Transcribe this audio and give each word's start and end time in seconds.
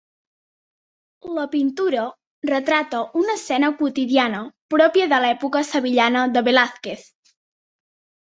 La 1.39 1.43
pintura 1.51 2.05
retrata 2.51 3.01
una 3.19 3.35
escena 3.39 3.69
quotidiana 3.81 4.41
pròpia 4.75 5.07
de 5.11 5.21
l'època 5.25 5.63
sevillana 5.73 6.27
de 6.39 6.43
Velázquez. 6.51 7.05